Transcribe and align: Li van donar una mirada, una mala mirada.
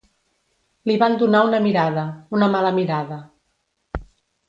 Li 0.91 0.95
van 1.03 1.17
donar 1.25 1.43
una 1.51 1.61
mirada, 1.67 2.07
una 2.41 2.51
mala 2.57 2.75
mirada. 2.83 3.23